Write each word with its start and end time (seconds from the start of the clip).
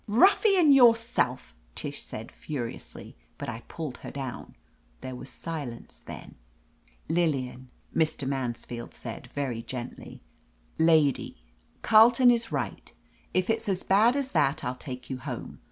"Ruffian 0.07 0.71
yourself," 0.71 1.53
Tish 1.75 2.01
said 2.01 2.31
furiously, 2.31 3.15
but 3.37 3.49
I 3.49 3.61
pulled 3.67 3.97
her 3.97 4.09
down. 4.09 4.55
There 5.01 5.15
was 5.15 5.29
silence, 5.29 5.99
then— 5.99 6.33
"Lillian," 7.07 7.69
Mr. 7.95 8.27
Mansfield 8.27 8.95
said 8.95 9.27
very 9.27 9.61
gently," 9.61 10.23
*Lady' 10.91 11.43
Carleton 11.83 12.31
is 12.31 12.51
right. 12.51 12.91
If 13.35 13.47
it's 13.51 13.69
as 13.69 13.83
bad 13.83 14.15
as 14.15 14.31
that 14.31 14.63
I'll 14.63 14.73
take 14.73 15.11
you 15.11 15.19
home. 15.19 15.59